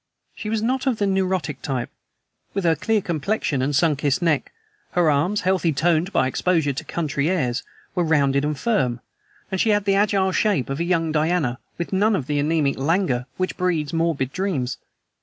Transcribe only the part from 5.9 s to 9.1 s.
by exposure to the country airs, were rounded and firm,